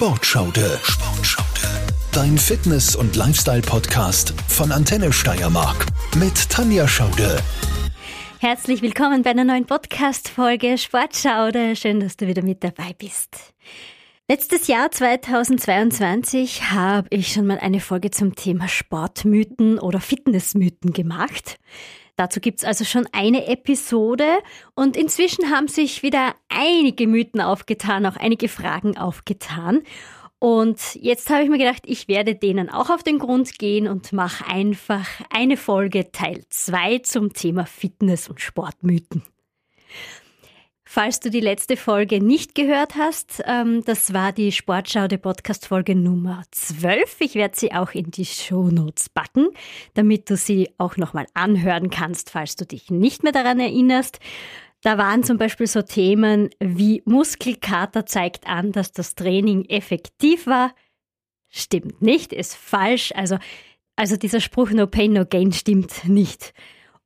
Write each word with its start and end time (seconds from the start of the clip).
Sportschaude. 0.00 0.80
Sportschaude. 0.82 1.68
Dein 2.10 2.38
Fitness- 2.38 2.96
und 2.96 3.16
Lifestyle-Podcast 3.16 4.32
von 4.48 4.72
Antenne 4.72 5.12
Steiermark 5.12 5.84
mit 6.16 6.48
Tanja 6.48 6.88
Schaude. 6.88 7.36
Herzlich 8.38 8.80
willkommen 8.80 9.22
bei 9.22 9.28
einer 9.28 9.44
neuen 9.44 9.66
Podcast-Folge 9.66 10.78
Sportschaude. 10.78 11.76
Schön, 11.76 12.00
dass 12.00 12.16
du 12.16 12.26
wieder 12.26 12.42
mit 12.42 12.64
dabei 12.64 12.94
bist. 12.96 13.52
Letztes 14.26 14.68
Jahr 14.68 14.90
2022 14.90 16.70
habe 16.70 17.08
ich 17.10 17.34
schon 17.34 17.46
mal 17.46 17.58
eine 17.58 17.80
Folge 17.80 18.10
zum 18.10 18.34
Thema 18.34 18.68
Sportmythen 18.68 19.78
oder 19.78 20.00
Fitnessmythen 20.00 20.94
gemacht. 20.94 21.58
Dazu 22.20 22.38
gibt's 22.38 22.64
also 22.64 22.84
schon 22.84 23.08
eine 23.12 23.46
Episode 23.46 24.26
und 24.74 24.94
inzwischen 24.94 25.50
haben 25.50 25.68
sich 25.68 26.02
wieder 26.02 26.34
einige 26.50 27.06
Mythen 27.06 27.40
aufgetan, 27.40 28.04
auch 28.04 28.16
einige 28.16 28.50
Fragen 28.50 28.98
aufgetan. 28.98 29.80
Und 30.38 30.96
jetzt 30.96 31.30
habe 31.30 31.44
ich 31.44 31.48
mir 31.48 31.56
gedacht, 31.56 31.84
ich 31.86 32.08
werde 32.08 32.34
denen 32.34 32.68
auch 32.68 32.90
auf 32.90 33.02
den 33.02 33.20
Grund 33.20 33.58
gehen 33.58 33.88
und 33.88 34.12
mache 34.12 34.46
einfach 34.46 35.08
eine 35.30 35.56
Folge 35.56 36.12
Teil 36.12 36.44
2 36.50 36.98
zum 36.98 37.32
Thema 37.32 37.64
Fitness- 37.64 38.28
und 38.28 38.42
Sportmythen. 38.42 39.22
Falls 40.92 41.20
du 41.20 41.30
die 41.30 41.38
letzte 41.38 41.76
Folge 41.76 42.20
nicht 42.20 42.56
gehört 42.56 42.96
hast, 42.96 43.44
ähm, 43.46 43.84
das 43.84 44.12
war 44.12 44.32
die 44.32 44.50
Sportschau 44.50 45.06
der 45.06 45.18
Podcast-Folge 45.18 45.94
Nummer 45.94 46.42
12. 46.50 47.20
Ich 47.20 47.36
werde 47.36 47.56
sie 47.56 47.72
auch 47.72 47.92
in 47.92 48.10
die 48.10 48.24
Shownotes 48.24 49.08
packen, 49.08 49.50
damit 49.94 50.28
du 50.28 50.36
sie 50.36 50.68
auch 50.78 50.96
nochmal 50.96 51.28
anhören 51.32 51.90
kannst, 51.90 52.30
falls 52.30 52.56
du 52.56 52.66
dich 52.66 52.90
nicht 52.90 53.22
mehr 53.22 53.30
daran 53.30 53.60
erinnerst. 53.60 54.18
Da 54.82 54.98
waren 54.98 55.22
zum 55.22 55.38
Beispiel 55.38 55.68
so 55.68 55.82
Themen 55.82 56.50
wie 56.58 57.02
Muskelkater 57.04 58.04
zeigt 58.04 58.48
an, 58.48 58.72
dass 58.72 58.90
das 58.90 59.14
Training 59.14 59.66
effektiv 59.66 60.48
war. 60.48 60.74
Stimmt 61.50 62.02
nicht, 62.02 62.32
ist 62.32 62.56
falsch. 62.56 63.12
Also, 63.14 63.38
also 63.94 64.16
dieser 64.16 64.40
Spruch 64.40 64.70
No 64.70 64.88
Pain, 64.88 65.12
No 65.12 65.24
Gain 65.24 65.52
stimmt 65.52 66.08
nicht. 66.08 66.52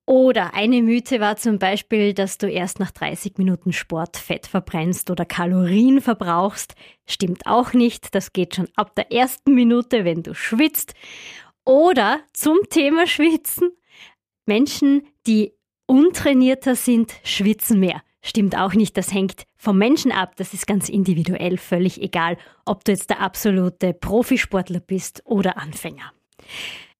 Oder 0.06 0.52
eine 0.52 0.82
Mythe 0.82 1.18
war 1.20 1.36
zum 1.36 1.58
Beispiel, 1.58 2.12
dass 2.12 2.36
du 2.36 2.46
erst 2.50 2.78
nach 2.78 2.90
30 2.90 3.38
Minuten 3.38 3.72
Sport 3.72 4.18
Fett 4.18 4.46
verbrennst 4.46 5.10
oder 5.10 5.24
Kalorien 5.24 6.02
verbrauchst. 6.02 6.74
Stimmt 7.06 7.46
auch 7.46 7.72
nicht. 7.72 8.14
Das 8.14 8.34
geht 8.34 8.54
schon 8.54 8.68
ab 8.76 8.94
der 8.96 9.10
ersten 9.12 9.54
Minute, 9.54 10.04
wenn 10.04 10.22
du 10.22 10.34
schwitzt. 10.34 10.94
Oder 11.64 12.20
zum 12.34 12.58
Thema 12.68 13.06
Schwitzen. 13.06 13.70
Menschen, 14.44 15.06
die 15.26 15.54
untrainierter 15.86 16.76
sind, 16.76 17.14
schwitzen 17.24 17.80
mehr. 17.80 18.02
Stimmt 18.20 18.58
auch 18.58 18.74
nicht. 18.74 18.98
Das 18.98 19.12
hängt 19.12 19.44
vom 19.56 19.78
Menschen 19.78 20.12
ab. 20.12 20.36
Das 20.36 20.52
ist 20.52 20.66
ganz 20.66 20.90
individuell, 20.90 21.56
völlig 21.56 22.02
egal, 22.02 22.36
ob 22.66 22.84
du 22.84 22.92
jetzt 22.92 23.08
der 23.08 23.20
absolute 23.20 23.94
Profisportler 23.94 24.80
bist 24.80 25.22
oder 25.24 25.56
Anfänger. 25.56 26.12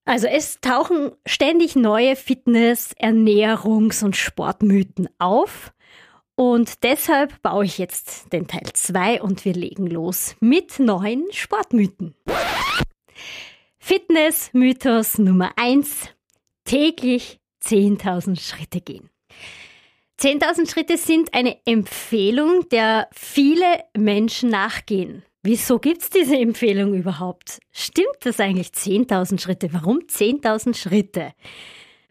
Also 0.05 0.27
es 0.27 0.61
tauchen 0.61 1.13
ständig 1.25 1.77
neue 1.77 2.15
Fitness-, 2.15 2.95
Ernährungs- 2.99 4.05
und 4.05 4.17
Sportmythen 4.17 5.09
auf. 5.19 5.73
Und 6.37 6.83
deshalb 6.83 7.41
baue 7.43 7.65
ich 7.65 7.79
jetzt 7.79 8.33
den 8.33 8.47
Teil 8.47 8.69
2 8.73 9.23
und 9.23 9.45
wir 9.45 9.55
legen 9.55 9.87
los 9.87 10.37
mit 10.41 10.79
neuen 10.79 11.27
Sportmythen. 11.33 12.15
Fitness-Mythos 13.79 15.19
Nummer 15.19 15.53
1. 15.57 16.09
Täglich 16.65 17.39
10.000 17.63 18.41
Schritte 18.41 18.81
gehen. 18.81 19.11
10.000 20.21 20.71
Schritte 20.71 20.97
sind 20.97 21.35
eine 21.35 21.59
Empfehlung, 21.67 22.69
der 22.71 23.09
viele 23.13 23.85
Menschen 23.97 24.51
nachgehen. 24.51 25.25
Wieso 25.47 25.79
gibt's 25.79 26.09
diese 26.09 26.39
Empfehlung 26.39 26.95
überhaupt? 26.95 27.59
Stimmt 27.71 28.17
das 28.21 28.41
eigentlich 28.41 28.69
10.000 28.69 29.39
Schritte? 29.39 29.75
Warum 29.75 29.99
10.000 29.99 30.75
Schritte? 30.75 31.35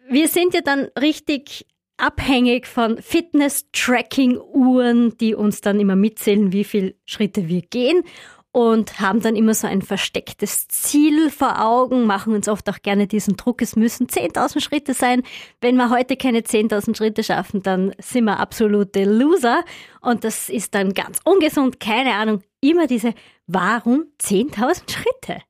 Wir 0.07 0.27
sind 0.27 0.53
ja 0.53 0.61
dann 0.61 0.89
richtig 0.99 1.65
abhängig 1.97 2.67
von 2.67 3.01
Fitness-Tracking-Uhren, 3.01 5.17
die 5.17 5.33
uns 5.33 5.61
dann 5.61 5.79
immer 5.79 5.95
mitzählen, 5.95 6.51
wie 6.51 6.63
viele 6.63 6.93
Schritte 7.05 7.47
wir 7.47 7.63
gehen 7.63 8.03
und 8.51 8.99
haben 8.99 9.19
dann 9.19 9.35
immer 9.35 9.55
so 9.55 9.65
ein 9.65 9.81
verstecktes 9.81 10.67
Ziel 10.67 11.31
vor 11.31 11.59
Augen, 11.59 12.05
machen 12.05 12.35
uns 12.35 12.47
oft 12.47 12.69
auch 12.69 12.83
gerne 12.83 13.07
diesen 13.07 13.35
Druck, 13.35 13.63
es 13.63 13.75
müssen 13.75 14.05
10.000 14.05 14.61
Schritte 14.61 14.93
sein. 14.93 15.23
Wenn 15.59 15.75
wir 15.75 15.89
heute 15.89 16.17
keine 16.17 16.41
10.000 16.41 16.95
Schritte 16.95 17.23
schaffen, 17.23 17.63
dann 17.63 17.95
sind 17.97 18.25
wir 18.25 18.39
absolute 18.39 19.05
Loser 19.05 19.65
und 20.01 20.23
das 20.23 20.49
ist 20.49 20.75
dann 20.75 20.93
ganz 20.93 21.19
ungesund, 21.23 21.79
keine 21.79 22.13
Ahnung, 22.13 22.43
immer 22.63 22.87
diese 22.87 23.13
Warum 23.45 24.05
10.000 24.21 24.91
Schritte? 24.91 25.41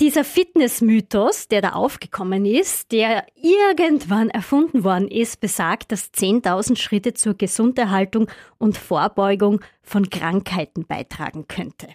Dieser 0.00 0.24
Fitnessmythos, 0.24 1.46
der 1.46 1.62
da 1.62 1.70
aufgekommen 1.70 2.46
ist, 2.46 2.90
der 2.90 3.26
irgendwann 3.36 4.28
erfunden 4.28 4.82
worden 4.82 5.06
ist, 5.06 5.40
besagt, 5.40 5.92
dass 5.92 6.12
10.000 6.12 6.76
Schritte 6.76 7.14
zur 7.14 7.34
Gesunderhaltung 7.34 8.28
und 8.58 8.76
Vorbeugung 8.76 9.60
von 9.82 10.10
Krankheiten 10.10 10.84
beitragen 10.86 11.46
könnte. 11.46 11.88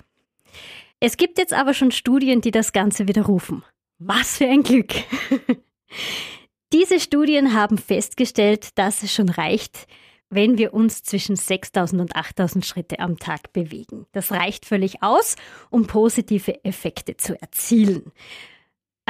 Es 1.02 1.18
gibt 1.18 1.38
jetzt 1.40 1.54
aber 1.54 1.74
schon 1.74 1.92
Studien, 1.92 2.40
die 2.40 2.52
das 2.52 2.72
Ganze 2.72 3.08
widerrufen. 3.08 3.64
Was 3.98 4.38
für 4.38 4.48
ein 4.48 4.64
Glück! 4.64 4.94
Diese 6.74 7.00
Studien 7.00 7.54
haben 7.54 7.78
festgestellt, 7.78 8.78
dass 8.78 9.04
es 9.04 9.14
schon 9.14 9.28
reicht, 9.28 9.88
wenn 10.30 10.58
wir 10.58 10.74
uns 10.74 11.04
zwischen 11.04 11.36
6000 11.36 12.02
und 12.02 12.16
8000 12.16 12.66
Schritte 12.66 13.00
am 13.00 13.18
Tag 13.18 13.54
bewegen. 13.54 14.06
Das 14.12 14.32
reicht 14.32 14.66
völlig 14.66 15.02
aus, 15.02 15.36
um 15.70 15.88
positive 15.88 16.64
Effekte 16.64 17.18
zu 17.18 17.40
erzielen. 17.42 18.12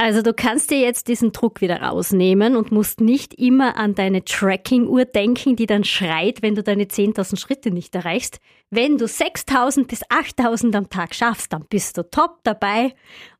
Also 0.02 0.22
du 0.22 0.32
kannst 0.32 0.70
dir 0.70 0.78
jetzt 0.78 1.08
diesen 1.08 1.32
Druck 1.32 1.60
wieder 1.60 1.82
rausnehmen 1.82 2.56
und 2.56 2.72
musst 2.72 3.02
nicht 3.02 3.34
immer 3.34 3.76
an 3.76 3.94
deine 3.94 4.24
Tracking-Uhr 4.24 5.04
denken, 5.04 5.56
die 5.56 5.66
dann 5.66 5.84
schreit, 5.84 6.40
wenn 6.40 6.54
du 6.54 6.62
deine 6.62 6.84
10.000 6.84 7.38
Schritte 7.38 7.70
nicht 7.70 7.94
erreichst. 7.94 8.40
Wenn 8.70 8.96
du 8.96 9.04
6.000 9.04 9.86
bis 9.86 10.02
8.000 10.06 10.74
am 10.74 10.88
Tag 10.88 11.14
schaffst, 11.14 11.52
dann 11.52 11.66
bist 11.68 11.98
du 11.98 12.10
top 12.10 12.38
dabei 12.44 12.94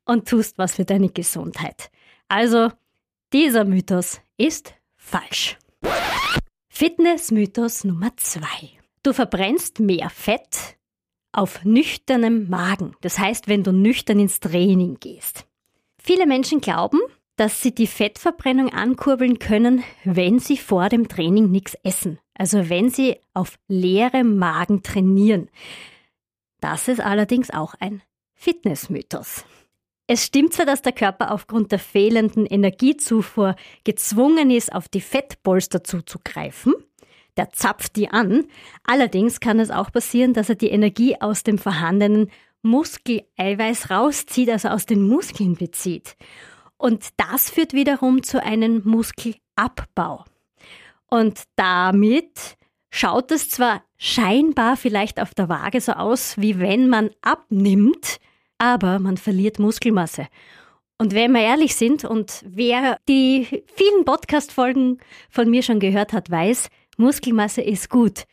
und 0.04 0.28
tust 0.28 0.58
was 0.58 0.74
für 0.74 0.84
deine 0.84 1.08
Gesundheit. 1.08 1.90
Also, 2.28 2.68
dieser 3.32 3.64
Mythos 3.64 4.20
ist 4.36 4.74
falsch. 4.98 5.56
Fitnessmythos 6.80 7.84
Nummer 7.84 8.16
zwei. 8.16 8.70
Du 9.02 9.12
verbrennst 9.12 9.80
mehr 9.80 10.08
Fett 10.08 10.78
auf 11.30 11.62
nüchternem 11.62 12.48
Magen. 12.48 12.96
Das 13.02 13.18
heißt, 13.18 13.48
wenn 13.48 13.62
du 13.62 13.70
nüchtern 13.70 14.18
ins 14.18 14.40
Training 14.40 14.96
gehst. 14.98 15.46
Viele 16.02 16.24
Menschen 16.24 16.62
glauben, 16.62 16.98
dass 17.36 17.60
sie 17.60 17.74
die 17.74 17.86
Fettverbrennung 17.86 18.72
ankurbeln 18.72 19.38
können, 19.38 19.84
wenn 20.04 20.38
sie 20.38 20.56
vor 20.56 20.88
dem 20.88 21.06
Training 21.06 21.50
nichts 21.50 21.74
essen. 21.82 22.18
Also 22.32 22.70
wenn 22.70 22.88
sie 22.88 23.18
auf 23.34 23.58
leerem 23.68 24.38
Magen 24.38 24.82
trainieren. 24.82 25.50
Das 26.62 26.88
ist 26.88 27.00
allerdings 27.00 27.50
auch 27.50 27.74
ein 27.78 28.00
Fitnessmythos. 28.32 29.44
Es 30.12 30.26
stimmt 30.26 30.54
zwar, 30.54 30.66
dass 30.66 30.82
der 30.82 30.90
Körper 30.90 31.30
aufgrund 31.30 31.70
der 31.70 31.78
fehlenden 31.78 32.44
Energiezufuhr 32.44 33.54
gezwungen 33.84 34.50
ist, 34.50 34.72
auf 34.72 34.88
die 34.88 35.00
Fettpolster 35.00 35.84
zuzugreifen. 35.84 36.74
Der 37.36 37.50
zapft 37.50 37.94
die 37.94 38.10
an. 38.10 38.46
Allerdings 38.82 39.38
kann 39.38 39.60
es 39.60 39.70
auch 39.70 39.92
passieren, 39.92 40.34
dass 40.34 40.48
er 40.48 40.56
die 40.56 40.70
Energie 40.70 41.14
aus 41.20 41.44
dem 41.44 41.58
vorhandenen 41.58 42.28
Muskeleiweiß 42.62 43.90
rauszieht, 43.90 44.50
also 44.50 44.70
aus 44.70 44.84
den 44.84 45.06
Muskeln 45.06 45.54
bezieht. 45.54 46.16
Und 46.76 47.10
das 47.16 47.48
führt 47.48 47.72
wiederum 47.72 48.24
zu 48.24 48.42
einem 48.42 48.82
Muskelabbau. 48.84 50.24
Und 51.06 51.44
damit 51.54 52.56
schaut 52.90 53.30
es 53.30 53.48
zwar 53.48 53.84
scheinbar 53.96 54.76
vielleicht 54.76 55.20
auf 55.20 55.34
der 55.34 55.48
Waage 55.48 55.80
so 55.80 55.92
aus, 55.92 56.36
wie 56.36 56.58
wenn 56.58 56.88
man 56.88 57.10
abnimmt, 57.22 58.18
aber 58.60 58.98
man 58.98 59.16
verliert 59.16 59.58
Muskelmasse. 59.58 60.28
Und 60.98 61.14
wenn 61.14 61.32
wir 61.32 61.40
ehrlich 61.40 61.74
sind 61.74 62.04
und 62.04 62.44
wer 62.46 62.98
die 63.08 63.46
vielen 63.74 64.04
Podcast-Folgen 64.04 64.98
von 65.30 65.48
mir 65.48 65.62
schon 65.62 65.80
gehört 65.80 66.12
hat, 66.12 66.30
weiß, 66.30 66.68
Muskelmasse 66.98 67.62
ist 67.62 67.88
gut. 67.88 68.24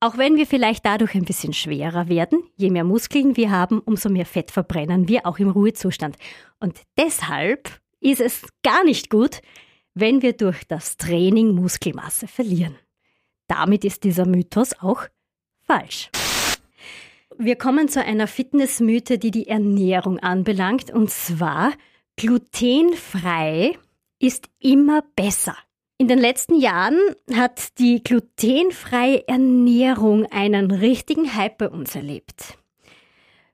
Auch 0.00 0.16
wenn 0.16 0.36
wir 0.36 0.46
vielleicht 0.46 0.86
dadurch 0.86 1.14
ein 1.14 1.26
bisschen 1.26 1.52
schwerer 1.52 2.08
werden, 2.08 2.42
je 2.56 2.70
mehr 2.70 2.84
Muskeln 2.84 3.36
wir 3.36 3.50
haben, 3.50 3.80
umso 3.80 4.08
mehr 4.08 4.24
Fett 4.24 4.50
verbrennen 4.50 5.08
wir 5.08 5.26
auch 5.26 5.38
im 5.38 5.50
Ruhezustand. 5.50 6.16
Und 6.58 6.80
deshalb 6.98 7.68
ist 8.00 8.20
es 8.20 8.46
gar 8.62 8.82
nicht 8.82 9.10
gut, 9.10 9.40
wenn 9.92 10.22
wir 10.22 10.32
durch 10.32 10.64
das 10.66 10.96
Training 10.96 11.54
Muskelmasse 11.54 12.28
verlieren. 12.28 12.76
Damit 13.46 13.84
ist 13.84 14.04
dieser 14.04 14.26
Mythos 14.26 14.72
auch 14.80 15.02
falsch. 15.60 16.10
Wir 17.38 17.56
kommen 17.56 17.88
zu 17.88 18.02
einer 18.02 18.26
Fitnessmythe, 18.26 19.18
die 19.18 19.30
die 19.30 19.48
Ernährung 19.48 20.18
anbelangt, 20.18 20.90
und 20.90 21.10
zwar 21.10 21.72
glutenfrei 22.16 23.76
ist 24.18 24.48
immer 24.58 25.02
besser. 25.16 25.56
In 25.98 26.08
den 26.08 26.18
letzten 26.18 26.58
Jahren 26.58 26.98
hat 27.34 27.78
die 27.78 28.02
glutenfreie 28.02 29.28
Ernährung 29.28 30.24
einen 30.26 30.70
richtigen 30.70 31.34
Hype 31.34 31.58
bei 31.58 31.68
uns 31.68 31.94
erlebt. 31.94 32.56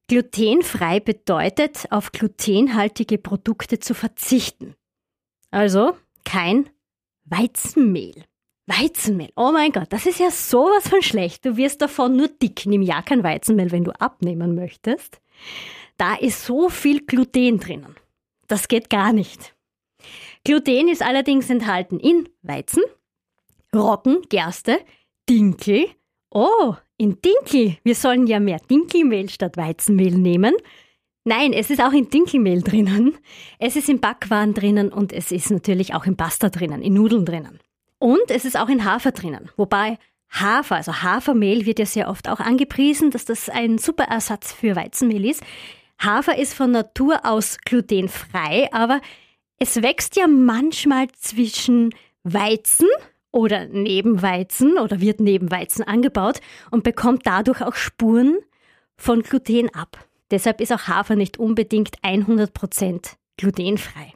Glutenfrei 0.08 1.00
bedeutet, 1.00 1.86
auf 1.90 2.12
glutenhaltige 2.12 3.18
Produkte 3.18 3.80
zu 3.80 3.94
verzichten. 3.94 4.74
Also 5.50 5.96
kein 6.24 6.68
Weizenmehl. 7.24 8.24
Weizenmehl, 8.66 9.32
oh 9.34 9.50
mein 9.52 9.72
Gott, 9.72 9.92
das 9.92 10.06
ist 10.06 10.20
ja 10.20 10.30
sowas 10.30 10.88
von 10.88 11.02
schlecht. 11.02 11.44
Du 11.44 11.56
wirst 11.56 11.82
davon 11.82 12.16
nur 12.16 12.28
dick. 12.28 12.64
Nimm 12.66 12.82
ja 12.82 13.02
kein 13.02 13.24
Weizenmehl, 13.24 13.72
wenn 13.72 13.84
du 13.84 13.90
abnehmen 14.00 14.54
möchtest. 14.54 15.20
Da 15.96 16.14
ist 16.14 16.44
so 16.44 16.68
viel 16.68 17.04
Gluten 17.04 17.58
drinnen. 17.58 17.96
Das 18.46 18.68
geht 18.68 18.88
gar 18.88 19.12
nicht. 19.12 19.54
Gluten 20.44 20.88
ist 20.88 21.02
allerdings 21.02 21.50
enthalten 21.50 21.98
in 21.98 22.28
Weizen, 22.42 22.82
Roggen, 23.74 24.22
Gerste, 24.28 24.80
Dinkel. 25.28 25.86
Oh, 26.30 26.74
in 26.96 27.18
Dinkel. 27.20 27.78
Wir 27.84 27.94
sollen 27.94 28.26
ja 28.26 28.40
mehr 28.40 28.58
Dinkelmehl 28.58 29.28
statt 29.28 29.56
Weizenmehl 29.56 30.14
nehmen. 30.14 30.54
Nein, 31.24 31.52
es 31.52 31.70
ist 31.70 31.80
auch 31.80 31.92
in 31.92 32.10
Dinkelmehl 32.10 32.62
drinnen. 32.62 33.16
Es 33.58 33.76
ist 33.76 33.88
in 33.88 34.00
Backwaren 34.00 34.54
drinnen 34.54 34.92
und 34.92 35.12
es 35.12 35.30
ist 35.30 35.50
natürlich 35.50 35.94
auch 35.94 36.04
in 36.06 36.16
Pasta 36.16 36.48
drinnen, 36.48 36.82
in 36.82 36.94
Nudeln 36.94 37.24
drinnen. 37.24 37.60
Und 38.02 38.32
es 38.32 38.44
ist 38.44 38.58
auch 38.58 38.68
in 38.68 38.84
Hafer 38.84 39.12
drinnen. 39.12 39.48
Wobei 39.56 39.96
Hafer, 40.28 40.74
also 40.74 40.92
Hafermehl 41.04 41.66
wird 41.66 41.78
ja 41.78 41.86
sehr 41.86 42.08
oft 42.08 42.28
auch 42.28 42.40
angepriesen, 42.40 43.12
dass 43.12 43.26
das 43.26 43.48
ein 43.48 43.78
super 43.78 44.02
Ersatz 44.02 44.52
für 44.52 44.74
Weizenmehl 44.74 45.24
ist. 45.24 45.40
Hafer 46.00 46.36
ist 46.36 46.52
von 46.52 46.72
Natur 46.72 47.20
aus 47.24 47.58
glutenfrei, 47.64 48.68
aber 48.72 49.00
es 49.60 49.82
wächst 49.82 50.16
ja 50.16 50.26
manchmal 50.26 51.12
zwischen 51.12 51.94
Weizen 52.24 52.88
oder 53.30 53.66
neben 53.66 54.20
Weizen 54.20 54.78
oder 54.78 55.00
wird 55.00 55.20
neben 55.20 55.52
Weizen 55.52 55.84
angebaut 55.84 56.40
und 56.72 56.82
bekommt 56.82 57.24
dadurch 57.24 57.62
auch 57.62 57.76
Spuren 57.76 58.36
von 58.96 59.22
Gluten 59.22 59.72
ab. 59.76 59.96
Deshalb 60.32 60.60
ist 60.60 60.72
auch 60.72 60.88
Hafer 60.88 61.14
nicht 61.14 61.38
unbedingt 61.38 62.00
100% 62.00 63.12
glutenfrei. 63.36 64.14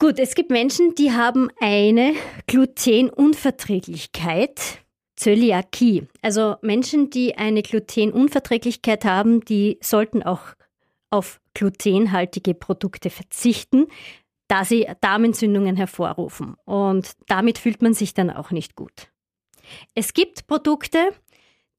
Gut, 0.00 0.20
es 0.20 0.36
gibt 0.36 0.50
Menschen, 0.50 0.94
die 0.94 1.10
haben 1.10 1.50
eine 1.58 2.14
Glutenunverträglichkeit, 2.46 4.78
Zöliakie. 5.16 6.06
Also 6.22 6.54
Menschen, 6.62 7.10
die 7.10 7.36
eine 7.36 7.62
Glutenunverträglichkeit 7.62 9.04
haben, 9.04 9.44
die 9.44 9.76
sollten 9.82 10.22
auch 10.22 10.54
auf 11.10 11.40
glutenhaltige 11.54 12.54
Produkte 12.54 13.10
verzichten, 13.10 13.88
da 14.46 14.64
sie 14.64 14.86
Darmentzündungen 15.00 15.74
hervorrufen. 15.74 16.54
Und 16.64 17.10
damit 17.26 17.58
fühlt 17.58 17.82
man 17.82 17.92
sich 17.92 18.14
dann 18.14 18.30
auch 18.30 18.52
nicht 18.52 18.76
gut. 18.76 19.08
Es 19.96 20.14
gibt 20.14 20.46
Produkte, 20.46 21.10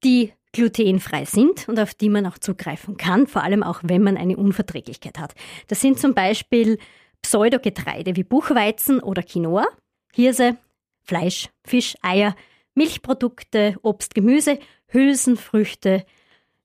die 0.03 0.33
glutenfrei 0.51 1.23
sind 1.23 1.69
und 1.69 1.79
auf 1.79 1.93
die 1.93 2.09
man 2.09 2.25
auch 2.25 2.37
zugreifen 2.37 2.97
kann, 2.97 3.27
vor 3.27 3.43
allem 3.43 3.63
auch 3.63 3.79
wenn 3.83 4.03
man 4.03 4.17
eine 4.17 4.35
Unverträglichkeit 4.35 5.19
hat. 5.19 5.35
Das 5.67 5.79
sind 5.79 5.99
zum 5.99 6.13
Beispiel 6.13 6.79
Pseudogetreide 7.29 8.15
wie 8.15 8.23
Buchweizen 8.23 8.99
oder 8.99 9.21
Quinoa, 9.21 9.67
Hirse, 10.15 10.57
Fleisch, 11.03 11.49
Fisch, 11.63 11.95
Eier, 12.01 12.35
Milchprodukte, 12.73 13.75
Obst, 13.83 14.15
Gemüse, 14.15 14.57
Hülsenfrüchte, 14.87 16.07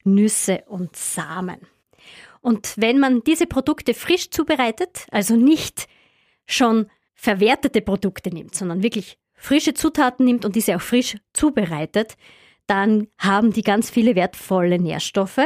Nüsse 0.05 0.63
und 0.67 0.97
Samen. 0.97 1.59
Und 2.41 2.73
wenn 2.79 2.99
man 2.99 3.23
diese 3.25 3.47
Produkte 3.47 3.93
frisch 3.93 4.31
zubereitet, 4.31 5.05
also 5.11 5.37
nicht 5.37 5.87
schon 6.47 6.87
verwertete 7.15 7.83
Produkte 7.83 8.31
nimmt, 8.31 8.55
sondern 8.55 8.83
wirklich 8.83 9.19
frische 9.35 9.75
Zutaten 9.75 10.25
nimmt 10.25 10.47
und 10.47 10.57
diese 10.57 10.77
auch 10.77 10.81
frisch 10.81 11.19
zubereitet, 11.35 12.17
dann 12.67 13.09
haben 13.19 13.53
die 13.53 13.63
ganz 13.63 13.91
viele 13.91 14.15
wertvolle 14.15 14.79
Nährstoffe 14.79 15.43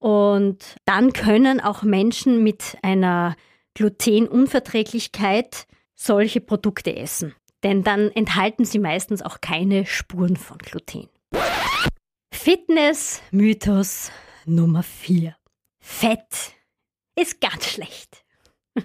und 0.00 0.76
dann 0.84 1.14
können 1.14 1.62
auch 1.62 1.82
Menschen 1.82 2.44
mit 2.44 2.76
einer 2.82 3.36
Glutenunverträglichkeit 3.74 5.66
solche 5.94 6.40
Produkte 6.40 6.96
essen. 6.96 7.34
Denn 7.62 7.82
dann 7.82 8.10
enthalten 8.10 8.64
sie 8.64 8.78
meistens 8.78 9.22
auch 9.22 9.40
keine 9.40 9.84
Spuren 9.86 10.36
von 10.36 10.58
Gluten. 10.58 11.08
Fitness-Mythos 12.32 14.10
Nummer 14.46 14.82
4. 14.82 15.36
Fett 15.78 16.54
ist 17.16 17.40
ganz 17.40 17.66
schlecht. 17.68 18.24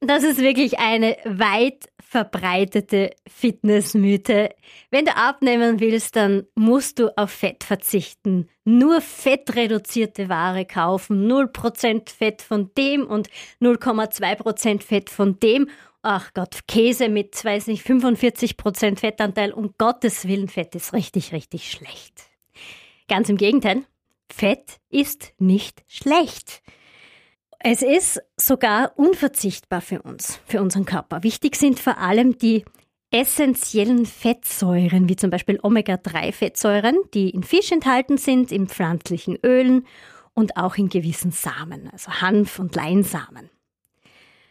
Das 0.00 0.22
ist 0.24 0.38
wirklich 0.38 0.78
eine 0.78 1.16
weit 1.24 1.88
verbreitete 2.16 3.10
Fitnessmythe. 3.28 4.48
Wenn 4.90 5.04
du 5.04 5.14
abnehmen 5.14 5.80
willst, 5.80 6.16
dann 6.16 6.46
musst 6.54 6.98
du 6.98 7.14
auf 7.14 7.30
Fett 7.30 7.62
verzichten. 7.62 8.48
Nur 8.64 9.02
fettreduzierte 9.02 10.30
Ware 10.30 10.64
kaufen. 10.64 11.30
0% 11.30 12.08
Fett 12.08 12.40
von 12.40 12.70
dem 12.78 13.06
und 13.06 13.28
0,2% 13.60 14.82
Fett 14.82 15.10
von 15.10 15.38
dem. 15.40 15.68
Ach 16.00 16.32
Gott, 16.32 16.60
Käse 16.66 17.10
mit, 17.10 17.44
weiß 17.44 17.66
nicht, 17.66 17.86
45% 17.86 18.98
Fettanteil. 18.98 19.52
Um 19.52 19.74
Gottes 19.76 20.26
Willen, 20.26 20.48
Fett 20.48 20.74
ist 20.74 20.94
richtig, 20.94 21.34
richtig 21.34 21.70
schlecht. 21.70 22.30
Ganz 23.08 23.28
im 23.28 23.36
Gegenteil. 23.36 23.82
Fett 24.32 24.78
ist 24.88 25.34
nicht 25.38 25.84
schlecht. 25.86 26.62
Es 27.68 27.82
ist 27.82 28.22
sogar 28.36 28.92
unverzichtbar 28.94 29.80
für 29.80 30.00
uns, 30.02 30.38
für 30.46 30.60
unseren 30.60 30.84
Körper. 30.84 31.24
Wichtig 31.24 31.56
sind 31.56 31.80
vor 31.80 31.98
allem 31.98 32.38
die 32.38 32.64
essentiellen 33.10 34.06
Fettsäuren, 34.06 35.08
wie 35.08 35.16
zum 35.16 35.30
Beispiel 35.30 35.58
Omega-3-Fettsäuren, 35.60 36.94
die 37.12 37.28
in 37.30 37.42
Fisch 37.42 37.72
enthalten 37.72 38.18
sind, 38.18 38.52
in 38.52 38.68
pflanzlichen 38.68 39.36
Ölen 39.44 39.84
und 40.32 40.56
auch 40.56 40.76
in 40.76 40.88
gewissen 40.88 41.32
Samen, 41.32 41.90
also 41.90 42.12
Hanf- 42.20 42.60
und 42.60 42.76
Leinsamen. 42.76 43.50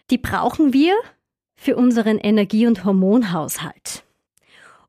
Die 0.09 0.17
brauchen 0.17 0.73
wir 0.73 0.93
für 1.55 1.77
unseren 1.77 2.17
Energie- 2.17 2.67
und 2.67 2.83
Hormonhaushalt. 2.83 4.03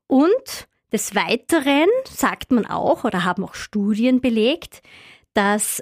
Und 0.07 0.67
des 0.91 1.15
Weiteren 1.15 1.87
sagt 2.13 2.51
man 2.51 2.65
auch 2.65 3.05
oder 3.05 3.23
haben 3.23 3.45
auch 3.45 3.53
Studien 3.53 4.19
belegt, 4.19 4.81
dass 5.33 5.81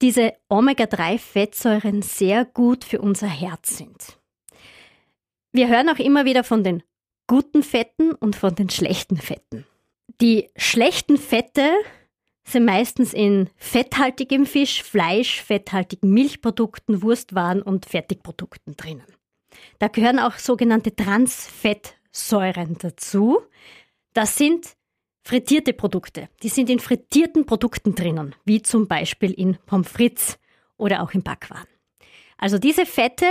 diese 0.00 0.34
Omega-3-Fettsäuren 0.48 2.02
sehr 2.02 2.44
gut 2.44 2.84
für 2.84 3.00
unser 3.00 3.28
Herz 3.28 3.76
sind. 3.76 4.18
Wir 5.52 5.68
hören 5.68 5.88
auch 5.88 5.98
immer 5.98 6.24
wieder 6.24 6.44
von 6.44 6.64
den 6.64 6.82
guten 7.26 7.62
Fetten 7.62 8.12
und 8.12 8.36
von 8.36 8.54
den 8.54 8.70
schlechten 8.70 9.16
Fetten. 9.16 9.66
Die 10.20 10.50
schlechten 10.56 11.16
Fette 11.16 11.70
sind 12.44 12.64
meistens 12.64 13.12
in 13.12 13.48
fetthaltigem 13.56 14.46
Fisch, 14.46 14.82
Fleisch, 14.82 15.42
fetthaltigen 15.42 16.12
Milchprodukten, 16.12 17.02
Wurstwaren 17.02 17.62
und 17.62 17.86
Fertigprodukten 17.86 18.76
drinnen. 18.76 19.06
Da 19.78 19.88
gehören 19.88 20.18
auch 20.18 20.34
sogenannte 20.34 20.94
Transfettsäuren 20.94 22.76
dazu. 22.78 23.40
Das 24.12 24.36
sind 24.36 24.76
Frittierte 25.22 25.72
Produkte, 25.72 26.28
die 26.42 26.48
sind 26.48 26.70
in 26.70 26.80
frittierten 26.80 27.46
Produkten 27.46 27.94
drinnen, 27.94 28.34
wie 28.44 28.62
zum 28.62 28.88
Beispiel 28.88 29.32
in 29.32 29.58
Pommes 29.66 29.88
frites 29.88 30.38
oder 30.76 31.02
auch 31.02 31.12
in 31.12 31.22
Backwaren. 31.22 31.68
Also 32.38 32.58
diese 32.58 32.86
Fette 32.86 33.26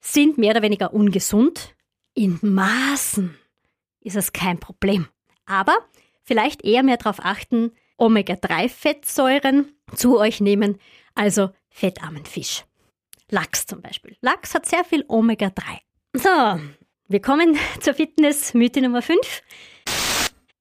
sind 0.00 0.38
mehr 0.38 0.50
oder 0.52 0.62
weniger 0.62 0.92
ungesund. 0.92 1.74
In 2.14 2.38
Maßen 2.42 3.36
ist 4.00 4.16
es 4.16 4.32
kein 4.32 4.60
Problem. 4.60 5.08
Aber 5.46 5.76
vielleicht 6.22 6.64
eher 6.64 6.82
mehr 6.82 6.96
darauf 6.98 7.18
achten, 7.20 7.72
Omega-3-Fettsäuren 7.98 9.72
zu 9.94 10.18
euch 10.18 10.40
nehmen, 10.40 10.78
also 11.14 11.50
fettarmen 11.70 12.26
Fisch. 12.26 12.64
Lachs 13.30 13.66
zum 13.66 13.80
Beispiel. 13.80 14.16
Lachs 14.20 14.54
hat 14.54 14.66
sehr 14.66 14.84
viel 14.84 15.04
Omega-3. 15.08 15.78
So, 16.12 16.60
wir 17.08 17.20
kommen 17.20 17.58
zur 17.80 17.94
Fitness-Mythe 17.94 18.80
Nummer 18.82 19.02
5. 19.02 19.42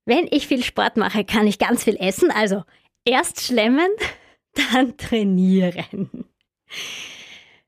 Wenn 0.06 0.28
ich 0.30 0.48
viel 0.48 0.64
Sport 0.64 0.98
mache, 0.98 1.26
kann 1.26 1.48
ich 1.48 1.58
ganz 1.58 1.84
viel 1.84 1.98
essen. 2.00 2.32
Also 2.32 2.64
erst 3.04 3.42
schlemmen, 3.42 3.90
dann 4.72 4.98
trainieren. 4.98 6.26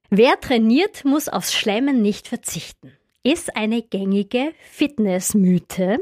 Wer 0.09 0.39
trainiert, 0.39 1.03
muss 1.03 1.27
aufs 1.27 1.53
Schlemmen 1.53 2.01
nicht 2.01 2.27
verzichten. 2.27 2.93
Ist 3.23 3.55
eine 3.57 3.81
gängige 3.81 4.53
Fitnessmythe. 4.71 5.99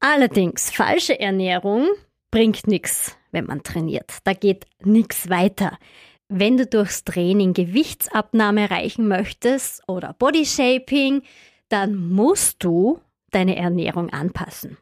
Allerdings, 0.00 0.70
falsche 0.70 1.18
Ernährung 1.20 1.88
bringt 2.30 2.66
nichts, 2.66 3.16
wenn 3.30 3.44
man 3.44 3.62
trainiert. 3.62 4.18
Da 4.24 4.32
geht 4.32 4.64
nichts 4.82 5.28
weiter. 5.28 5.78
Wenn 6.28 6.56
du 6.56 6.66
durchs 6.66 7.04
Training 7.04 7.52
Gewichtsabnahme 7.52 8.62
erreichen 8.62 9.06
möchtest 9.06 9.82
oder 9.86 10.14
Bodyshaping, 10.14 11.22
dann 11.68 11.94
musst 11.94 12.64
du 12.64 13.00
deine 13.30 13.56
Ernährung 13.56 14.10
anpassen. 14.10 14.78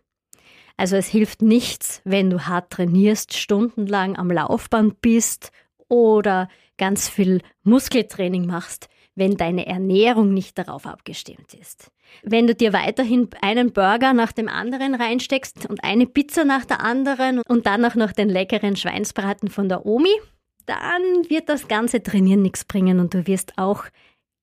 Also 0.80 0.96
es 0.96 1.08
hilft 1.08 1.42
nichts, 1.42 2.00
wenn 2.06 2.30
du 2.30 2.46
hart 2.46 2.70
trainierst, 2.70 3.36
stundenlang 3.36 4.16
am 4.16 4.30
Laufband 4.30 5.02
bist 5.02 5.52
oder 5.88 6.48
ganz 6.78 7.06
viel 7.06 7.42
Muskeltraining 7.64 8.46
machst, 8.46 8.88
wenn 9.14 9.36
deine 9.36 9.66
Ernährung 9.66 10.32
nicht 10.32 10.56
darauf 10.56 10.86
abgestimmt 10.86 11.52
ist. 11.52 11.90
Wenn 12.22 12.46
du 12.46 12.54
dir 12.54 12.72
weiterhin 12.72 13.28
einen 13.42 13.74
Burger 13.74 14.14
nach 14.14 14.32
dem 14.32 14.48
anderen 14.48 14.94
reinsteckst 14.94 15.68
und 15.68 15.84
eine 15.84 16.06
Pizza 16.06 16.46
nach 16.46 16.64
der 16.64 16.80
anderen 16.80 17.42
und 17.46 17.66
dann 17.66 17.84
auch 17.84 17.94
noch 17.94 18.12
den 18.12 18.30
leckeren 18.30 18.74
Schweinsbraten 18.74 19.50
von 19.50 19.68
der 19.68 19.84
Omi, 19.84 20.18
dann 20.64 21.02
wird 21.28 21.50
das 21.50 21.68
ganze 21.68 22.02
Trainieren 22.02 22.40
nichts 22.40 22.64
bringen 22.64 23.00
und 23.00 23.12
du 23.12 23.26
wirst 23.26 23.58
auch 23.58 23.84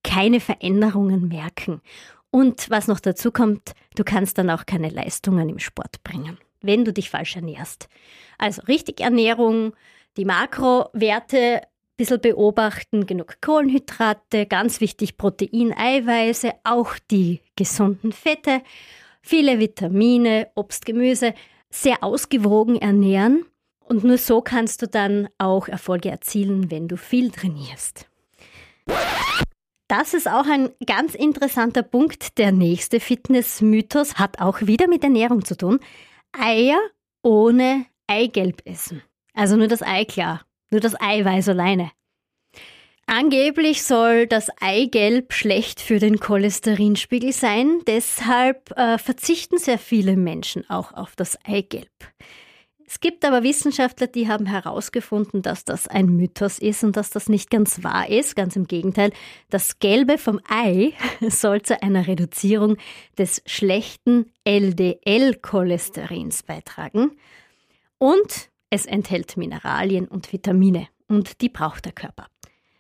keine 0.04 0.40
Veränderungen 0.40 1.30
merken. 1.30 1.82
Und 2.32 2.70
was 2.70 2.88
noch 2.88 3.00
dazu 3.00 3.32
kommt, 3.32 3.74
du 3.96 4.04
kannst 4.04 4.38
dann 4.38 4.50
auch 4.50 4.66
keine 4.66 4.90
Leistungen 4.90 5.50
im 5.50 5.60
Sport 5.60 6.04
bringen, 6.04 6.38
wenn 6.62 6.86
du 6.86 6.94
dich 6.94 7.10
falsch 7.10 7.36
ernährst. 7.36 7.88
Also 8.38 8.62
richtig 8.64 9.02
Ernährung, 9.02 9.74
die 10.18 10.26
Makrowerte 10.26 11.62
ein 11.62 11.68
bisschen 11.96 12.22
beobachten, 12.22 13.06
genug 13.06 13.42
Kohlenhydrate, 13.42 14.46
ganz 14.46 14.82
wichtig 14.82 15.18
Protein, 15.18 15.74
Eiweiße, 15.76 16.54
auch 16.64 16.94
die 17.10 17.42
gesunden 17.56 18.12
Fette, 18.12 18.62
viele 19.22 19.60
Vitamine, 19.60 20.50
Obst, 20.56 20.86
Gemüse, 20.86 21.34
sehr 21.70 22.04
ausgewogen 22.04 22.76
ernähren 22.76 23.46
und 23.88 24.04
nur 24.04 24.18
so 24.18 24.42
kannst 24.42 24.82
du 24.82 24.88
dann 24.88 25.30
auch 25.38 25.68
Erfolge 25.68 26.10
erzielen, 26.10 26.70
wenn 26.72 26.88
du 26.88 26.98
viel 26.98 27.32
trainierst. 27.32 28.08
Das 29.88 30.14
ist 30.14 30.28
auch 30.28 30.46
ein 30.46 30.70
ganz 30.86 31.16
interessanter 31.16 31.82
Punkt. 31.82 32.38
Der 32.38 32.52
nächste 32.52 33.00
Fitnessmythos 33.00 34.16
hat 34.16 34.40
auch 34.40 34.62
wieder 34.62 34.88
mit 34.88 35.04
Ernährung 35.04 35.46
zu 35.46 35.56
tun. 35.56 35.80
Eier 36.38 36.80
ohne 37.24 37.86
Eigelb 38.08 38.62
essen. 38.66 39.02
Also 39.34 39.56
nur 39.56 39.68
das 39.68 39.82
Ei 39.82 40.04
klar, 40.04 40.46
nur 40.72 40.82
das 40.82 41.00
Eiweiß 41.00 41.50
alleine. 41.50 41.92
Angeblich 43.06 43.84
soll 43.84 44.28
das 44.28 44.50
Eigelb 44.60 45.32
schlecht 45.32 45.80
für 45.80 46.00
den 46.00 46.20
Cholesterinspiegel 46.20 47.32
sein, 47.32 47.80
deshalb 47.88 48.78
äh, 48.78 48.98
verzichten 48.98 49.58
sehr 49.58 49.80
viele 49.80 50.18
Menschen 50.18 50.70
auch 50.70 50.92
auf 50.92 51.16
das 51.16 51.38
Eigelb. 51.46 51.88
Es 52.90 53.02
gibt 53.02 53.26
aber 53.26 53.44
Wissenschaftler, 53.44 54.08
die 54.08 54.30
haben 54.30 54.46
herausgefunden, 54.46 55.42
dass 55.42 55.66
das 55.66 55.90
ein 55.90 56.06
Mythos 56.06 56.58
ist 56.58 56.86
und 56.86 56.96
dass 56.96 57.10
das 57.10 57.28
nicht 57.28 57.50
ganz 57.50 57.84
wahr 57.84 58.10
ist. 58.10 58.38
Ganz 58.38 58.56
im 58.56 58.66
Gegenteil, 58.66 59.12
das 59.50 59.80
Gelbe 59.80 60.18
vom 60.18 60.40
Ei 60.48 60.94
soll 61.30 61.62
zu 61.64 61.84
einer 61.84 62.08
Reduzierung 62.08 62.78
des 63.18 63.42
schlechten 63.46 64.32
LDL-Cholesterins 64.46 66.44
beitragen. 66.44 67.12
Und 67.98 68.50
es 68.70 68.86
enthält 68.86 69.36
Mineralien 69.36 70.08
und 70.08 70.32
Vitamine 70.32 70.88
und 71.10 71.42
die 71.42 71.50
braucht 71.50 71.84
der 71.84 71.92
Körper. 71.92 72.28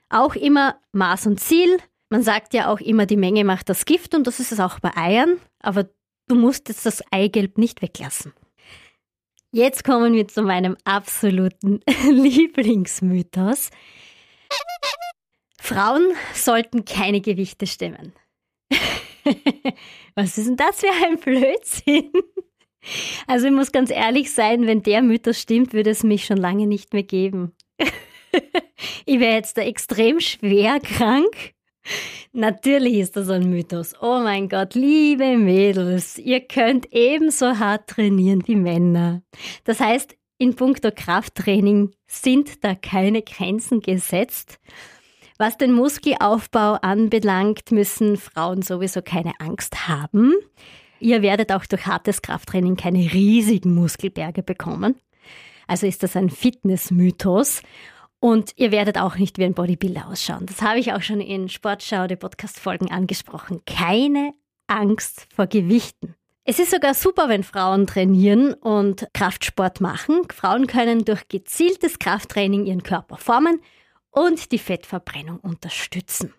Auch 0.08 0.36
immer 0.36 0.80
Maß 0.94 1.28
und 1.28 1.42
Ziel. 1.42 1.80
Man 2.10 2.24
sagt 2.24 2.54
ja 2.54 2.72
auch 2.72 2.80
immer, 2.80 3.08
die 3.08 3.18
Menge 3.18 3.44
macht 3.44 3.68
das 3.68 3.84
Gift 3.84 4.16
und 4.16 4.26
das 4.26 4.40
ist 4.40 4.54
es 4.54 4.62
auch 4.62 4.80
bei 4.80 4.96
Eiern, 4.96 5.42
aber 5.60 5.90
du 6.30 6.36
musst 6.36 6.70
jetzt 6.70 6.86
das 6.86 7.04
Eigelb 7.12 7.58
nicht 7.58 7.82
weglassen. 7.82 8.32
Jetzt 9.52 9.84
kommen 9.84 10.14
wir 10.14 10.28
zu 10.28 10.42
meinem 10.44 10.76
absoluten 10.84 11.80
Lieblingsmythos. 12.10 13.70
Frauen 15.60 16.14
sollten 16.34 16.86
keine 16.86 17.22
Gewichte 17.22 17.66
stemmen. 17.66 18.14
Was 20.16 20.38
ist 20.38 20.48
denn 20.48 20.58
das 20.58 20.80
für 20.80 20.92
ein 21.06 21.18
Blödsinn? 21.18 22.12
Also 23.26 23.48
ich 23.48 23.54
muss 23.54 23.72
ganz 23.72 23.90
ehrlich 23.90 24.32
sein, 24.32 24.66
wenn 24.68 24.84
der 24.84 25.02
Mythos 25.02 25.42
stimmt, 25.42 25.74
würde 25.74 25.90
es 25.90 26.04
mich 26.04 26.26
schon 26.26 26.38
lange 26.38 26.68
nicht 26.68 26.94
mehr 26.94 27.04
geben. 27.04 27.54
ich 29.06 29.20
wäre 29.20 29.36
jetzt 29.36 29.58
da 29.58 29.62
extrem 29.62 30.20
schwer 30.20 30.80
krank 30.80 31.54
Natürlich 32.34 32.96
ist 32.96 33.16
das 33.16 33.30
ein 33.30 33.50
Mythos. 33.50 33.96
Oh 34.02 34.20
mein 34.20 34.50
Gott, 34.50 34.76
liebe 34.76 35.38
Mädels, 35.38 36.18
ihr 36.18 36.42
könnt 36.42 36.92
ebenso 36.92 37.60
hart 37.60 37.88
trainieren 37.88 38.44
wie 38.48 38.56
Männer. 38.56 39.22
Das 39.64 39.80
heißt, 39.80 40.16
in 40.38 40.56
puncto 40.56 40.92
Krafttraining 40.96 41.92
sind 42.06 42.64
da 42.64 42.76
keine 42.76 43.24
Grenzen 43.24 43.80
gesetzt. 43.80 44.60
Was 45.40 45.58
den 45.58 45.72
Muskelaufbau 45.72 46.74
anbelangt, 46.82 47.72
müssen 47.72 48.18
Frauen 48.18 48.62
sowieso 48.62 49.02
keine 49.02 49.34
Angst 49.40 49.88
haben. 49.88 50.34
Ihr 51.00 51.22
werdet 51.22 51.52
auch 51.52 51.66
durch 51.66 51.86
hartes 51.86 52.22
Krafttraining 52.22 52.76
keine 52.76 53.00
riesigen 53.14 53.74
Muskelberge 53.76 54.42
bekommen. 54.42 54.96
Also 55.68 55.86
ist 55.86 56.02
das 56.02 56.16
ein 56.16 56.30
Fitnessmythos. 56.30 57.62
Und 58.20 58.54
ihr 58.56 58.72
werdet 58.72 58.98
auch 58.98 59.18
nicht 59.18 59.38
wie 59.38 59.46
ein 59.46 59.54
Bodybuilder 59.54 60.08
ausschauen. 60.08 60.46
Das 60.48 60.62
habe 60.62 60.80
ich 60.80 60.94
auch 60.94 61.02
schon 61.02 61.22
in 61.22 61.50
Sportschau, 61.50 62.08
der 62.08 62.16
Podcast-Folgen 62.16 62.92
angesprochen. 62.92 63.62
Keine 63.66 64.34
Angst 64.68 65.28
vor 65.34 65.48
Gewichten. 65.48 66.16
Es 66.44 66.60
ist 66.60 66.72
sogar 66.72 66.94
super, 66.94 67.30
wenn 67.30 67.44
Frauen 67.44 67.88
trainieren 67.88 68.54
und 68.54 69.08
Kraftsport 69.14 69.82
machen. 69.82 70.22
Frauen 70.34 70.66
können 70.66 71.04
durch 71.04 71.28
gezieltes 71.28 72.00
Krafttraining 72.00 72.66
ihren 72.66 72.84
Körper 72.84 73.18
formen 73.18 73.60
und 74.12 74.52
die 74.52 74.58
Fettverbrennung 74.58 75.40
unterstützen. 75.40 76.34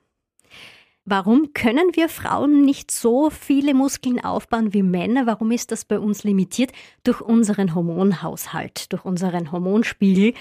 Warum 1.04 1.52
können 1.54 1.90
wir 1.94 2.08
Frauen 2.08 2.64
nicht 2.64 2.90
so 2.90 3.30
viele 3.30 3.72
Muskeln 3.72 4.22
aufbauen 4.22 4.74
wie 4.74 4.82
Männer? 4.82 5.26
Warum 5.26 5.50
ist 5.52 5.72
das 5.72 5.84
bei 5.84 5.98
uns 5.98 6.24
limitiert? 6.24 6.72
Durch 7.04 7.20
unseren 7.20 7.74
Hormonhaushalt, 7.74 8.92
durch 8.92 9.04
unseren 9.04 9.52
Hormonspiegel. 9.52 10.34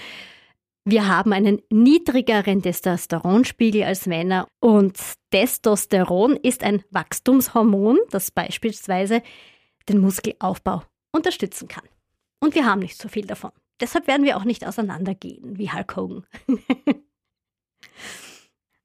Wir 0.84 1.06
haben 1.06 1.32
einen 1.32 1.60
niedrigeren 1.70 2.62
Testosteronspiegel 2.62 3.82
als 3.82 4.06
Männer 4.06 4.48
und 4.60 4.98
Testosteron 5.30 6.36
ist 6.36 6.62
ein 6.62 6.82
Wachstumshormon, 6.90 7.98
das 8.10 8.30
beispielsweise 8.30 9.22
den 9.88 9.98
Muskelaufbau 9.98 10.82
unterstützen 11.12 11.68
kann. 11.68 11.84
Und 12.40 12.54
wir 12.54 12.64
haben 12.64 12.80
nicht 12.80 13.00
so 13.00 13.08
viel 13.08 13.26
davon. 13.26 13.50
Deshalb 13.80 14.06
werden 14.06 14.24
wir 14.24 14.36
auch 14.36 14.44
nicht 14.44 14.66
auseinandergehen 14.66 15.58
wie 15.58 15.70
Hulk 15.70 15.96
Hogan. 15.96 16.26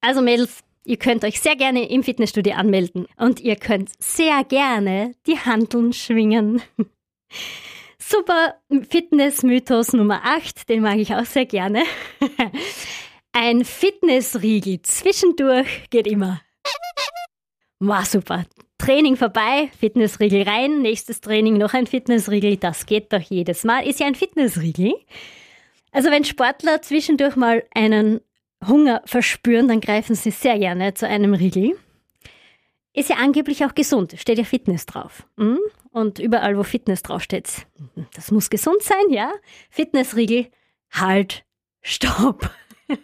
also 0.01 0.21
Mädels, 0.21 0.59
ihr 0.85 0.97
könnt 0.97 1.23
euch 1.23 1.39
sehr 1.39 1.55
gerne 1.55 1.89
im 1.89 2.03
Fitnessstudio 2.03 2.53
anmelden 2.53 3.07
und 3.17 3.39
ihr 3.39 3.55
könnt 3.55 3.91
sehr 3.99 4.43
gerne 4.43 5.15
die 5.25 5.39
Handeln 5.39 5.93
schwingen. 5.93 6.61
Super 8.05 8.55
Fitness-Mythos 8.89 9.93
Nummer 9.93 10.21
8, 10.23 10.67
den 10.67 10.81
mag 10.81 10.97
ich 10.97 11.15
auch 11.15 11.25
sehr 11.25 11.45
gerne. 11.45 11.83
Ein 13.31 13.63
Fitnessriegel 13.63 14.81
zwischendurch 14.81 15.89
geht 15.89 16.07
immer. 16.07 16.41
War 17.79 18.05
super. 18.05 18.45
Training 18.77 19.15
vorbei, 19.15 19.69
Fitnessriegel 19.79 20.43
rein, 20.43 20.81
nächstes 20.81 21.21
Training 21.21 21.57
noch 21.57 21.73
ein 21.73 21.87
Fitnessriegel, 21.87 22.57
das 22.57 22.85
geht 22.85 23.13
doch 23.13 23.21
jedes 23.21 23.63
Mal. 23.63 23.87
Ist 23.87 24.01
ja 24.01 24.07
ein 24.07 24.15
Fitnessriegel. 24.15 24.93
Also 25.91 26.11
wenn 26.11 26.25
Sportler 26.25 26.81
zwischendurch 26.81 27.35
mal 27.35 27.63
einen 27.73 28.19
Hunger 28.67 29.01
verspüren, 29.05 29.67
dann 29.69 29.79
greifen 29.79 30.15
sie 30.15 30.31
sehr 30.31 30.59
gerne 30.59 30.93
zu 30.93 31.07
einem 31.07 31.33
Riegel. 31.33 31.77
Ist 32.93 33.09
ja 33.09 33.15
angeblich 33.15 33.63
auch 33.63 33.73
gesund, 33.73 34.15
steht 34.17 34.37
ja 34.37 34.43
Fitness 34.43 34.85
drauf. 34.85 35.25
Hm? 35.37 35.59
Und 35.93 36.17
überall, 36.17 36.57
wo 36.57 36.63
Fitness 36.63 37.03
draufsteht, 37.03 37.67
das 38.15 38.31
muss 38.31 38.49
gesund 38.49 38.81
sein, 38.81 39.09
ja? 39.09 39.31
Fitnessriegel, 39.69 40.47
halt, 40.91 41.45
stopp. 41.83 42.49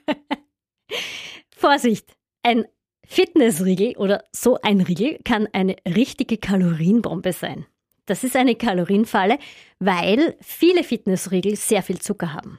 Vorsicht, 1.55 2.17
ein 2.41 2.65
Fitnessriegel 3.05 3.95
oder 3.97 4.23
so 4.31 4.59
ein 4.61 4.81
Riegel 4.81 5.19
kann 5.23 5.47
eine 5.53 5.75
richtige 5.85 6.37
Kalorienbombe 6.37 7.31
sein. 7.31 7.67
Das 8.07 8.23
ist 8.23 8.35
eine 8.35 8.55
Kalorienfalle, 8.55 9.37
weil 9.77 10.35
viele 10.41 10.83
Fitnessriegel 10.83 11.55
sehr 11.55 11.83
viel 11.83 11.99
Zucker 11.99 12.33
haben. 12.33 12.57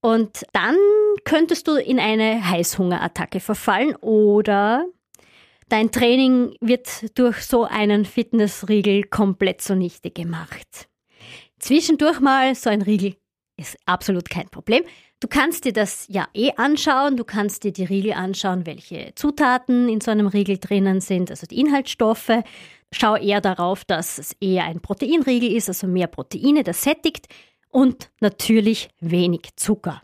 Und 0.00 0.46
dann 0.54 0.76
könntest 1.24 1.68
du 1.68 1.74
in 1.74 2.00
eine 2.00 2.48
Heißhungerattacke 2.48 3.40
verfallen 3.40 3.96
oder 3.96 4.86
Dein 5.70 5.92
Training 5.92 6.56
wird 6.60 7.16
durch 7.16 7.42
so 7.42 7.62
einen 7.62 8.04
Fitnessriegel 8.04 9.04
komplett 9.04 9.60
zunichte 9.60 10.10
gemacht. 10.10 10.88
Zwischendurch 11.60 12.18
mal 12.18 12.56
so 12.56 12.68
ein 12.70 12.82
Riegel 12.82 13.14
ist 13.56 13.76
absolut 13.86 14.28
kein 14.28 14.48
Problem. 14.48 14.82
Du 15.20 15.28
kannst 15.28 15.64
dir 15.64 15.72
das 15.72 16.06
ja 16.08 16.26
eh 16.34 16.50
anschauen, 16.56 17.16
du 17.16 17.22
kannst 17.22 17.62
dir 17.62 17.72
die 17.72 17.84
Riegel 17.84 18.14
anschauen, 18.14 18.66
welche 18.66 19.12
Zutaten 19.14 19.88
in 19.88 20.00
so 20.00 20.10
einem 20.10 20.26
Riegel 20.26 20.58
drinnen 20.58 21.00
sind, 21.00 21.30
also 21.30 21.46
die 21.46 21.60
Inhaltsstoffe. 21.60 22.42
Schau 22.90 23.14
eher 23.14 23.40
darauf, 23.40 23.84
dass 23.84 24.18
es 24.18 24.32
eher 24.40 24.64
ein 24.64 24.80
Proteinriegel 24.80 25.52
ist, 25.52 25.68
also 25.68 25.86
mehr 25.86 26.08
Proteine, 26.08 26.64
das 26.64 26.82
sättigt 26.82 27.28
und 27.68 28.10
natürlich 28.18 28.88
wenig 28.98 29.50
Zucker. 29.54 30.02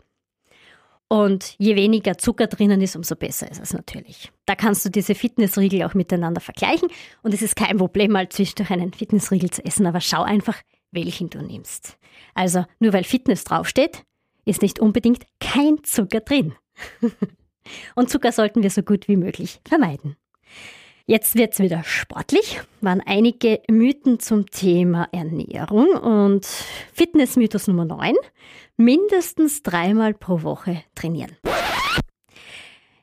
Und 1.09 1.55
je 1.57 1.75
weniger 1.77 2.17
Zucker 2.17 2.47
drinnen 2.47 2.81
ist, 2.81 2.95
umso 2.95 3.15
besser 3.15 3.49
ist 3.49 3.61
es 3.61 3.73
natürlich. 3.73 4.31
Da 4.45 4.55
kannst 4.55 4.83
du 4.85 4.89
diese 4.89 5.15
Fitnessriegel 5.15 5.83
auch 5.83 5.93
miteinander 5.93 6.41
vergleichen 6.41 6.89
und 7.23 7.33
es 7.33 7.41
ist 7.41 7.55
kein 7.55 7.77
Problem, 7.77 8.11
mal 8.11 8.27
zwischendurch 8.27 8.71
einen 8.71 8.91
Fitnessriegel 8.91 9.49
zu 9.49 9.63
essen, 9.63 9.85
aber 9.85 10.01
schau 10.01 10.23
einfach, 10.23 10.61
welchen 10.91 11.29
du 11.29 11.41
nimmst. 11.41 11.97
Also 12.33 12.65
nur 12.79 12.91
weil 12.91 13.05
Fitness 13.05 13.45
draufsteht, 13.45 14.03
ist 14.43 14.61
nicht 14.61 14.79
unbedingt 14.79 15.25
kein 15.39 15.83
Zucker 15.83 16.19
drin. 16.19 16.53
und 17.95 18.09
Zucker 18.09 18.33
sollten 18.33 18.63
wir 18.63 18.69
so 18.69 18.81
gut 18.81 19.07
wie 19.07 19.17
möglich 19.17 19.61
vermeiden. 19.65 20.17
Jetzt 21.09 21.35
wird's 21.35 21.59
wieder 21.59 21.85
sportlich, 21.85 22.59
waren 22.81 23.01
einige 23.05 23.61
Mythen 23.71 24.19
zum 24.19 24.51
Thema 24.51 25.07
Ernährung 25.13 25.87
und 25.91 26.45
Fitnessmythos 26.91 27.67
Nummer 27.67 27.85
9, 27.85 28.13
mindestens 28.75 29.63
dreimal 29.63 30.13
pro 30.13 30.41
Woche 30.43 30.83
trainieren. 30.95 31.37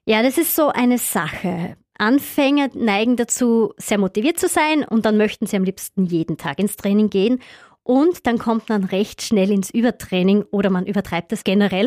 Ja, 0.05 0.23
das 0.23 0.37
ist 0.37 0.55
so 0.55 0.69
eine 0.69 0.99
Sache. 0.99 1.79
Anfänger 1.97 2.69
neigen 2.75 3.17
dazu, 3.17 3.73
sehr 3.79 3.97
motiviert 3.97 4.39
zu 4.39 4.49
sein 4.49 4.85
und 4.85 5.07
dann 5.07 5.17
möchten 5.17 5.47
sie 5.47 5.57
am 5.57 5.65
liebsten 5.65 6.05
jeden 6.05 6.37
Tag 6.37 6.59
ins 6.59 6.77
Training 6.77 7.09
gehen 7.09 7.41
und 7.85 8.27
dann 8.27 8.37
kommt 8.37 8.69
man 8.69 8.85
recht 8.85 9.23
schnell 9.23 9.51
ins 9.51 9.71
Übertraining 9.71 10.45
oder 10.51 10.69
man 10.69 10.85
übertreibt 10.85 11.33
es 11.33 11.43
generell. 11.43 11.87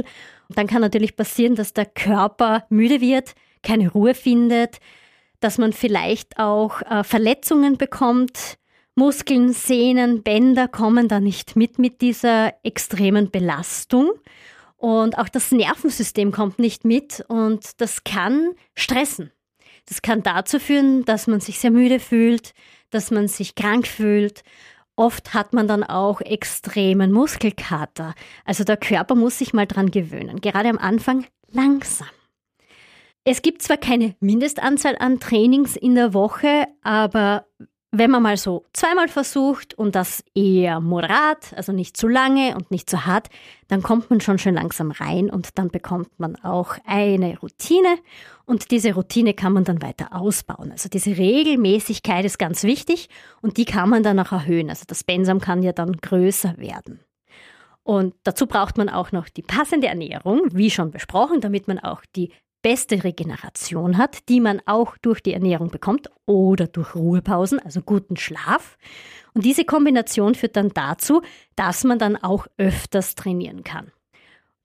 Und 0.50 0.58
dann 0.58 0.66
kann 0.66 0.82
natürlich 0.82 1.16
passieren, 1.16 1.54
dass 1.54 1.74
der 1.74 1.86
Körper 1.86 2.66
müde 2.70 3.02
wird, 3.02 3.36
keine 3.62 3.92
Ruhe 3.92 4.16
findet, 4.16 4.80
dass 5.40 5.58
man 5.58 5.74
vielleicht 5.74 6.40
auch 6.40 6.82
äh, 6.82 7.04
Verletzungen 7.04 7.78
bekommt. 7.78 8.58
Muskeln, 8.96 9.54
Sehnen, 9.54 10.24
Bänder 10.24 10.68
kommen 10.68 11.08
da 11.08 11.20
nicht 11.20 11.56
mit 11.56 11.78
mit 11.78 12.02
dieser 12.02 12.54
extremen 12.64 13.30
Belastung. 13.30 14.12
Und 14.76 15.18
auch 15.18 15.30
das 15.30 15.52
Nervensystem 15.52 16.32
kommt 16.32 16.60
nicht 16.60 16.86
mit 16.86 17.24
und 17.28 17.82
das 17.82 18.04
kann 18.04 18.54
stressen. 18.76 19.32
Das 19.88 20.02
kann 20.02 20.22
dazu 20.22 20.60
führen, 20.60 21.06
dass 21.06 21.28
man 21.28 21.40
sich 21.40 21.60
sehr 21.60 21.72
müde 21.72 22.00
fühlt, 22.00 22.54
dass 22.90 23.10
man 23.10 23.28
sich 23.28 23.56
krank 23.56 23.88
fühlt. 23.88 24.44
Oft 24.96 25.34
hat 25.34 25.54
man 25.54 25.68
dann 25.68 25.84
auch 25.84 26.22
extremen 26.22 27.12
Muskelkater. 27.12 28.14
Also 28.46 28.64
der 28.64 28.78
Körper 28.78 29.16
muss 29.16 29.38
sich 29.38 29.54
mal 29.54 29.68
dran 29.68 29.92
gewöhnen. 29.92 30.42
Gerade 30.42 30.70
am 30.70 30.78
Anfang 30.78 31.26
langsam. 31.52 32.08
Es 33.30 33.42
gibt 33.42 33.62
zwar 33.62 33.76
keine 33.76 34.16
Mindestanzahl 34.22 34.96
an 34.98 35.20
Trainings 35.20 35.76
in 35.76 35.96
der 35.96 36.14
Woche, 36.14 36.66
aber 36.82 37.46
wenn 37.92 38.10
man 38.10 38.24
mal 38.24 38.38
so 38.38 38.64
zweimal 38.72 39.10
versucht 39.10 39.74
und 39.74 39.96
das 39.96 40.24
eher 40.34 40.80
moderat, 40.80 41.54
also 41.54 41.74
nicht 41.74 41.98
zu 41.98 42.08
lange 42.08 42.56
und 42.56 42.72
nicht 42.72 42.90
zu 42.90 43.06
hart, 43.06 43.28
dann 43.68 43.84
kommt 43.84 44.10
man 44.10 44.22
schon 44.22 44.40
schön 44.40 44.56
langsam 44.56 44.92
rein 44.92 45.30
und 45.30 45.58
dann 45.58 45.68
bekommt 45.68 46.18
man 46.22 46.38
auch 46.38 46.78
eine 46.86 47.38
Routine 47.40 47.98
und 48.46 48.72
diese 48.72 48.94
Routine 48.94 49.34
kann 49.34 49.52
man 49.52 49.66
dann 49.66 49.82
weiter 49.82 50.16
ausbauen. 50.16 50.72
Also 50.72 50.88
diese 50.88 51.18
Regelmäßigkeit 51.18 52.24
ist 52.24 52.40
ganz 52.40 52.64
wichtig 52.64 53.10
und 53.42 53.58
die 53.58 53.66
kann 53.66 53.90
man 53.90 54.04
dann 54.04 54.22
auch 54.22 54.32
erhöhen. 54.32 54.70
Also 54.70 54.86
das 54.88 55.04
Pensum 55.04 55.42
kann 55.42 55.64
ja 55.64 55.74
dann 55.74 55.98
größer 55.98 56.58
werden. 56.60 57.02
Und 57.84 58.16
dazu 58.24 58.48
braucht 58.48 58.78
man 58.78 58.88
auch 58.88 59.12
noch 59.12 59.28
die 59.28 59.42
passende 59.42 59.88
Ernährung, 59.88 60.44
wie 60.54 60.72
schon 60.72 60.92
besprochen, 60.92 61.42
damit 61.42 61.68
man 61.68 61.80
auch 61.80 62.04
die 62.16 62.32
beste 62.62 63.04
Regeneration 63.04 63.98
hat, 63.98 64.28
die 64.30 64.40
man 64.40 64.62
auch 64.66 64.98
durch 64.98 65.22
die 65.22 65.34
Ernährung 65.34 65.70
bekommt 65.70 66.10
oder 66.26 66.68
durch 66.68 66.96
Ruhepausen, 66.96 67.60
also 67.60 67.82
guten 67.82 68.18
Schlaf. 68.18 68.78
Und 69.34 69.46
diese 69.46 69.66
Kombination 69.66 70.36
führt 70.36 70.56
dann 70.56 70.70
dazu, 70.70 71.22
dass 71.56 71.84
man 71.84 72.00
dann 72.00 72.16
auch 72.16 72.48
öfters 72.58 73.16
trainieren 73.16 73.64
kann. 73.64 73.92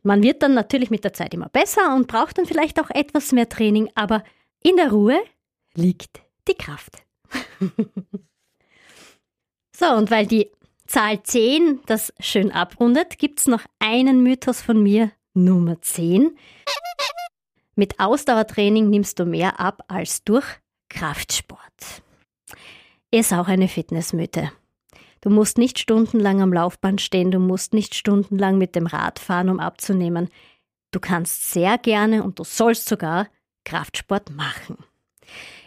Man 0.03 0.23
wird 0.23 0.43
dann 0.43 0.55
natürlich 0.55 0.91
mit 0.91 1.05
der 1.05 1.13
Zeit 1.13 1.33
immer 1.33 1.49
besser 1.49 1.95
und 1.95 2.09
braucht 2.09 2.39
dann 2.39 2.47
vielleicht 2.47 2.81
auch 2.81 2.91
etwas 2.91 3.33
mehr 3.33 3.49
Training, 3.49 3.89
aber 3.95 4.25
in 4.63 4.77
der 4.77 4.91
Ruhe 4.91 5.23
liegt 5.75 6.23
die 6.49 6.55
Kraft. 6.55 7.05
so, 9.77 9.87
und 9.87 10.11
weil 10.11 10.27
die 10.27 10.51
Zahl 10.87 11.23
10 11.23 11.81
das 11.87 12.13
schön 12.19 12.51
abrundet, 12.51 13.19
gibt 13.19 13.41
es 13.41 13.47
noch 13.47 13.63
einen 13.79 14.23
Mythos 14.23 14.61
von 14.61 14.83
mir, 14.83 15.13
Nummer 15.35 15.81
10. 15.81 16.37
Mit 17.75 17.99
Ausdauertraining 18.01 18.91
nimmst 18.91 19.19
du 19.19 19.25
mehr 19.25 19.59
ab 19.59 19.83
als 19.89 20.25
durch 20.25 20.45
Kraftsport. 20.91 21.61
Ist 23.11 23.33
auch 23.33 23.49
eine 23.49 23.69
Fitnessmythe. 23.69 24.53
Du 25.23 25.31
musst 25.31 25.57
nicht 25.57 25.79
stundenlang 25.79 26.43
am 26.43 26.53
Laufband 26.53 27.01
stehen, 27.01 27.31
du 27.31 27.39
musst 27.39 27.73
nicht 27.73 27.95
stundenlang 27.95 28.59
mit 28.59 28.75
dem 28.75 28.87
Rad 28.87 29.19
fahren, 29.19 29.49
um 29.49 29.61
abzunehmen. 29.61 30.29
Du 30.91 31.01
kannst 31.01 31.53
sehr 31.53 31.79
gerne 31.79 32.25
und 32.25 32.39
du 32.39 32.45
sollst 32.45 32.89
sogar 32.89 33.29
Kraftsport 33.65 34.31
machen. 34.31 34.79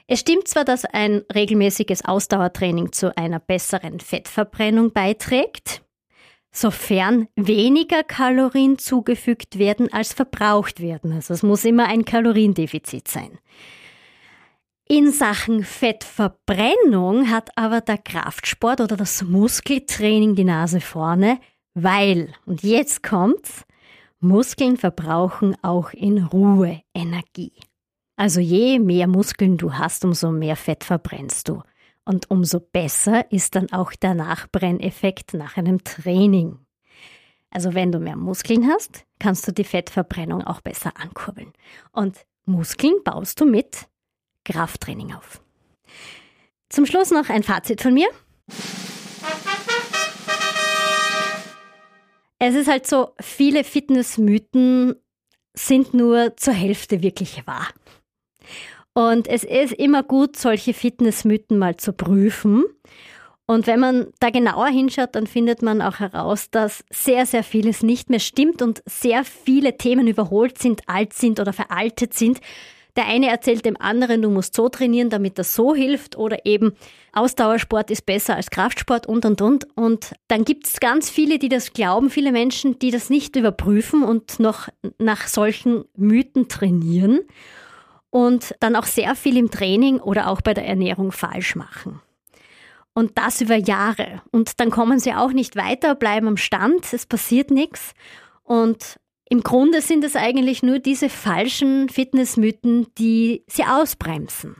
Es 0.07 0.19
stimmt 0.19 0.47
zwar, 0.47 0.65
dass 0.65 0.85
ein 0.85 1.23
regelmäßiges 1.33 2.05
Ausdauertraining 2.05 2.91
zu 2.91 3.17
einer 3.17 3.39
besseren 3.39 3.99
Fettverbrennung 3.99 4.91
beiträgt, 4.91 5.81
sofern 6.55 7.27
weniger 7.35 8.03
Kalorien 8.03 8.77
zugefügt 8.77 9.59
werden, 9.59 9.91
als 9.91 10.13
verbraucht 10.13 10.79
werden. 10.79 11.11
Also 11.11 11.33
es 11.33 11.43
muss 11.43 11.65
immer 11.65 11.87
ein 11.87 12.05
Kaloriendefizit 12.05 13.07
sein. 13.07 13.37
In 14.87 15.11
Sachen 15.11 15.63
Fettverbrennung 15.63 17.31
hat 17.31 17.49
aber 17.55 17.81
der 17.81 17.97
Kraftsport 17.97 18.81
oder 18.81 18.95
das 18.95 19.23
Muskeltraining 19.23 20.35
die 20.35 20.43
Nase 20.43 20.79
vorne, 20.79 21.39
weil, 21.73 22.33
und 22.45 22.61
jetzt 22.63 23.01
kommt's, 23.01 23.65
Muskeln 24.19 24.77
verbrauchen 24.77 25.55
auch 25.61 25.91
in 25.91 26.23
Ruhe 26.23 26.81
Energie. 26.93 27.53
Also 28.15 28.39
je 28.39 28.79
mehr 28.79 29.07
Muskeln 29.07 29.57
du 29.57 29.73
hast, 29.73 30.05
umso 30.05 30.31
mehr 30.31 30.55
Fett 30.55 30.83
verbrennst 30.83 31.49
du. 31.49 31.63
Und 32.05 32.29
umso 32.29 32.59
besser 32.59 33.31
ist 33.31 33.55
dann 33.55 33.71
auch 33.71 33.91
der 33.93 34.13
Nachbrenneffekt 34.13 35.33
nach 35.33 35.57
einem 35.57 35.83
Training. 35.83 36.59
Also 37.49 37.73
wenn 37.73 37.91
du 37.91 37.99
mehr 37.99 38.15
Muskeln 38.15 38.67
hast, 38.67 39.05
kannst 39.19 39.47
du 39.47 39.51
die 39.51 39.63
Fettverbrennung 39.63 40.43
auch 40.43 40.61
besser 40.61 40.93
ankurbeln. 40.99 41.51
Und 41.91 42.25
Muskeln 42.45 43.01
baust 43.03 43.41
du 43.41 43.45
mit 43.45 43.87
Krafttraining 44.43 45.13
auf. 45.13 45.41
Zum 46.69 46.85
Schluss 46.85 47.11
noch 47.11 47.29
ein 47.29 47.43
Fazit 47.43 47.81
von 47.81 47.93
mir. 47.93 48.07
Es 52.37 52.53
ist 52.53 52.67
halt 52.67 52.85
so, 52.85 53.13
viele 53.19 53.63
Fitnessmythen 53.63 54.95
sind 55.53 55.93
nur 55.93 56.35
zur 56.37 56.53
Hälfte 56.53 57.01
wirklich 57.01 57.47
wahr. 57.47 57.69
Und 58.97 59.27
es 59.27 59.43
ist 59.43 59.73
immer 59.73 60.03
gut, 60.03 60.37
solche 60.37 60.73
Fitnessmythen 60.73 61.59
mal 61.59 61.75
zu 61.75 61.91
prüfen. 61.91 62.63
Und 63.45 63.67
wenn 63.67 63.81
man 63.81 64.07
da 64.21 64.29
genauer 64.29 64.67
hinschaut, 64.67 65.13
dann 65.15 65.27
findet 65.27 65.61
man 65.61 65.81
auch 65.81 65.99
heraus, 65.99 66.49
dass 66.49 66.85
sehr, 66.89 67.25
sehr 67.25 67.43
vieles 67.43 67.83
nicht 67.83 68.09
mehr 68.09 68.21
stimmt 68.21 68.61
und 68.61 68.81
sehr 68.85 69.25
viele 69.25 69.77
Themen 69.77 70.07
überholt 70.07 70.57
sind, 70.57 70.81
alt 70.87 71.11
sind 71.11 71.41
oder 71.41 71.51
veraltet 71.51 72.13
sind. 72.13 72.39
Der 72.95 73.05
eine 73.07 73.27
erzählt 73.27 73.65
dem 73.65 73.75
anderen, 73.75 74.21
du 74.21 74.29
musst 74.29 74.55
so 74.55 74.69
trainieren, 74.69 75.09
damit 75.09 75.37
das 75.37 75.53
so 75.53 75.75
hilft 75.75 76.17
oder 76.17 76.45
eben 76.45 76.71
Ausdauersport 77.11 77.91
ist 77.91 78.05
besser 78.05 78.37
als 78.37 78.49
Kraftsport 78.49 79.07
und 79.07 79.25
und 79.25 79.41
und. 79.41 79.67
Und 79.75 80.13
dann 80.29 80.45
gibt 80.45 80.67
es 80.67 80.79
ganz 80.79 81.09
viele, 81.09 81.37
die 81.37 81.49
das 81.49 81.73
glauben, 81.73 82.09
viele 82.09 82.31
Menschen, 82.31 82.79
die 82.79 82.91
das 82.91 83.09
nicht 83.09 83.35
überprüfen 83.35 84.03
und 84.03 84.39
noch 84.39 84.69
nach 84.97 85.27
solchen 85.27 85.83
Mythen 85.97 86.47
trainieren 86.47 87.19
und 88.15 88.55
dann 88.61 88.77
auch 88.77 88.85
sehr 88.85 89.13
viel 89.13 89.35
im 89.35 89.51
Training 89.51 89.99
oder 89.99 90.29
auch 90.29 90.39
bei 90.39 90.53
der 90.53 90.65
Ernährung 90.65 91.11
falsch 91.11 91.57
machen. 91.57 91.99
Und 92.93 93.17
das 93.17 93.41
über 93.41 93.57
Jahre. 93.57 94.21
Und 94.31 94.61
dann 94.61 94.71
kommen 94.71 94.99
sie 94.99 95.13
auch 95.13 95.33
nicht 95.33 95.57
weiter, 95.57 95.95
bleiben 95.95 96.29
am 96.29 96.37
Stand, 96.37 96.93
es 96.93 97.05
passiert 97.05 97.51
nichts. 97.51 97.91
Und 98.43 99.01
im 99.27 99.43
Grunde 99.43 99.81
sind 99.81 100.01
es 100.05 100.15
eigentlich 100.15 100.63
nur 100.63 100.79
diese 100.79 101.09
falschen 101.09 101.89
Fitnessmythen, 101.89 102.87
die 102.97 103.43
sie 103.47 103.65
ausbremsen. 103.65 104.55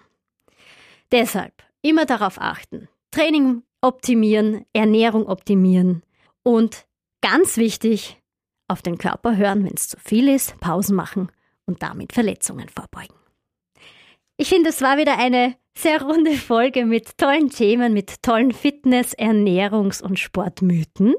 Deshalb 1.14 1.54
immer 1.82 2.06
darauf 2.06 2.42
achten. 2.42 2.90
Training 3.12 3.64
optimieren, 3.80 4.66
Ernährung 4.74 5.28
optimieren 5.28 6.04
und 6.44 6.86
ganz 7.22 7.56
wichtig, 7.56 8.22
auf 8.68 8.82
den 8.82 8.98
Körper 8.98 9.38
hören, 9.38 9.64
wenn 9.64 9.76
es 9.76 9.88
zu 9.88 9.98
viel 10.04 10.28
ist, 10.28 10.60
Pausen 10.60 10.98
machen 10.98 11.32
und 11.66 11.82
damit 11.84 12.12
Verletzungen 12.12 12.68
vorbeugen. 12.68 13.16
Ich 14.38 14.50
finde, 14.50 14.70
es 14.70 14.82
war 14.82 14.98
wieder 14.98 15.18
eine 15.18 15.56
sehr 15.78 16.02
runde 16.02 16.34
Folge 16.34 16.86
mit 16.86 17.18
tollen 17.18 17.50
Themen, 17.50 17.94
mit 17.94 18.22
tollen 18.22 18.52
Fitness-, 18.52 19.18
Ernährungs- 19.18 20.04
und 20.04 20.20
Sportmythen. 20.20 21.16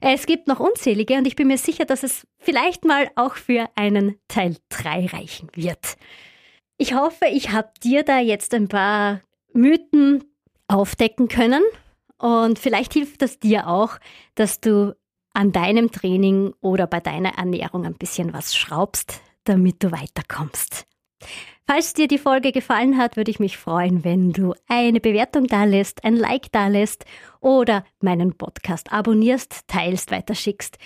Es 0.00 0.26
gibt 0.26 0.48
noch 0.48 0.58
unzählige 0.58 1.14
und 1.14 1.26
ich 1.26 1.36
bin 1.36 1.46
mir 1.46 1.58
sicher, 1.58 1.84
dass 1.84 2.02
es 2.02 2.26
vielleicht 2.38 2.84
mal 2.84 3.08
auch 3.14 3.36
für 3.36 3.68
einen 3.76 4.16
Teil 4.26 4.56
3 4.70 5.06
reichen 5.06 5.48
wird. 5.54 5.96
Ich 6.76 6.94
hoffe, 6.94 7.26
ich 7.30 7.50
habe 7.50 7.70
dir 7.84 8.02
da 8.02 8.18
jetzt 8.18 8.52
ein 8.52 8.68
paar 8.68 9.20
Mythen 9.52 10.24
aufdecken 10.66 11.28
können 11.28 11.62
und 12.18 12.58
vielleicht 12.58 12.94
hilft 12.94 13.22
das 13.22 13.38
dir 13.38 13.68
auch, 13.68 13.98
dass 14.34 14.60
du 14.60 14.96
an 15.34 15.52
deinem 15.52 15.92
Training 15.92 16.52
oder 16.60 16.88
bei 16.88 16.98
deiner 16.98 17.38
Ernährung 17.38 17.84
ein 17.84 17.94
bisschen 17.94 18.32
was 18.32 18.56
schraubst, 18.56 19.20
damit 19.44 19.84
du 19.84 19.92
weiterkommst. 19.92 20.86
Falls 21.72 21.94
dir 21.94 22.08
die 22.08 22.18
Folge 22.18 22.50
gefallen 22.50 22.98
hat, 22.98 23.16
würde 23.16 23.30
ich 23.30 23.38
mich 23.38 23.56
freuen, 23.56 24.02
wenn 24.02 24.32
du 24.32 24.54
eine 24.66 24.98
Bewertung 24.98 25.46
da 25.46 25.62
lässt, 25.62 26.02
ein 26.02 26.16
Like 26.16 26.50
da 26.50 26.66
lässt 26.66 27.04
oder 27.38 27.84
meinen 28.00 28.32
Podcast 28.36 28.92
abonnierst, 28.92 29.68
teilst, 29.68 30.10
weiterschickst 30.10 30.78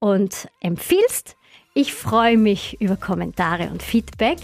und 0.00 0.48
empfiehlst. 0.58 1.36
Ich 1.74 1.94
freue 1.94 2.36
mich 2.36 2.80
über 2.80 2.96
Kommentare 2.96 3.70
und 3.70 3.84
Feedback 3.84 4.38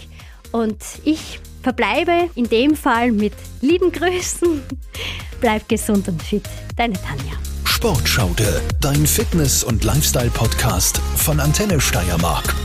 und 0.53 0.81
ich 1.03 1.41
verbleibe 1.63 2.29
in 2.33 2.47
dem 2.47 2.77
Fall 2.77 3.11
mit 3.11 3.33
lieben 3.59 3.91
Grüßen. 3.91 4.61
Bleib 5.41 5.67
gesund 5.67 6.07
und 6.07 6.23
fit. 6.23 6.47
Deine 6.77 6.93
Tanja. 6.93 7.33
Sportschaude, 7.65 8.61
dein 8.79 9.05
Fitness- 9.05 9.65
und 9.65 9.83
Lifestyle-Podcast 9.83 10.97
von 11.17 11.41
Antenne 11.41 11.81
Steiermark. 11.81 12.55